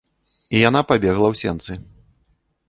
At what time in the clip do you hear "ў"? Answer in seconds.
1.33-1.35